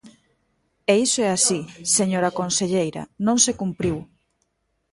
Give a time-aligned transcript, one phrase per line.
[0.91, 1.59] E iso é así,
[1.97, 3.97] señora conselleira, non se cumpriu.